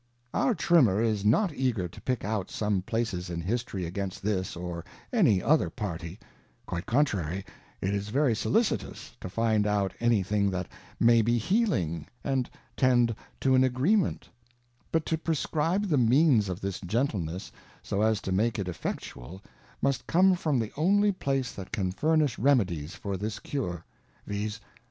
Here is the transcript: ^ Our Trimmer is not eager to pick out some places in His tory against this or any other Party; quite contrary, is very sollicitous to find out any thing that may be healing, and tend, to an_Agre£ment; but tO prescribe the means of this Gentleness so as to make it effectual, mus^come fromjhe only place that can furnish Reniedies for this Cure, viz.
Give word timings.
^ 0.01 0.03
Our 0.33 0.55
Trimmer 0.55 0.99
is 0.99 1.23
not 1.23 1.53
eager 1.53 1.87
to 1.87 2.01
pick 2.01 2.25
out 2.25 2.49
some 2.49 2.81
places 2.81 3.29
in 3.29 3.39
His 3.39 3.63
tory 3.63 3.85
against 3.85 4.23
this 4.23 4.55
or 4.55 4.83
any 5.13 5.43
other 5.43 5.69
Party; 5.69 6.17
quite 6.65 6.87
contrary, 6.87 7.45
is 7.83 8.09
very 8.09 8.33
sollicitous 8.33 9.11
to 9.19 9.29
find 9.29 9.67
out 9.67 9.93
any 9.99 10.23
thing 10.23 10.49
that 10.49 10.67
may 10.99 11.21
be 11.21 11.37
healing, 11.37 12.07
and 12.23 12.49
tend, 12.75 13.15
to 13.41 13.51
an_Agre£ment; 13.53 14.23
but 14.91 15.05
tO 15.05 15.17
prescribe 15.17 15.87
the 15.87 15.99
means 15.99 16.49
of 16.49 16.61
this 16.61 16.79
Gentleness 16.81 17.51
so 17.83 18.01
as 18.01 18.21
to 18.21 18.31
make 18.31 18.57
it 18.57 18.67
effectual, 18.67 19.43
mus^come 19.83 20.31
fromjhe 20.35 20.71
only 20.77 21.11
place 21.11 21.51
that 21.51 21.71
can 21.71 21.91
furnish 21.91 22.37
Reniedies 22.39 22.93
for 22.95 23.17
this 23.17 23.37
Cure, 23.37 23.85
viz. 24.25 24.59